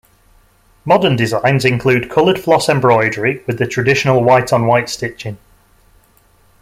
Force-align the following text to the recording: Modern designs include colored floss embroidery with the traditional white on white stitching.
Modern 0.83 1.15
designs 1.15 1.63
include 1.63 2.09
colored 2.09 2.39
floss 2.39 2.67
embroidery 2.69 3.43
with 3.45 3.59
the 3.59 3.67
traditional 3.67 4.23
white 4.23 4.51
on 4.51 4.65
white 4.65 4.89
stitching. 4.89 5.37